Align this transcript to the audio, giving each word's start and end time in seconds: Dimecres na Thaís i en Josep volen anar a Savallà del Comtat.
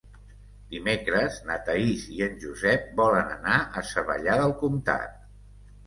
Dimecres 0.71 1.37
na 1.51 1.59
Thaís 1.67 2.07
i 2.17 2.25
en 2.29 2.35
Josep 2.47 2.91
volen 3.03 3.33
anar 3.39 3.63
a 3.83 3.87
Savallà 3.95 4.43
del 4.45 4.59
Comtat. 4.67 5.19